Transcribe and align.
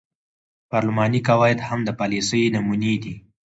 پارلماني 0.71 1.19
قواعد 1.29 1.59
هم 1.67 1.79
د 1.87 1.89
پالیسۍ 1.99 2.41
نمونې 2.55 2.93
دي. 3.03 3.15